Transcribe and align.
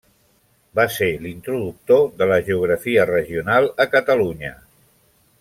Va 0.77 0.85
ser 0.93 1.09
l'introductor 1.25 2.01
de 2.21 2.29
la 2.33 2.39
geografia 2.49 3.05
regional 3.13 3.69
a 3.87 3.89
Catalunya. 3.93 4.53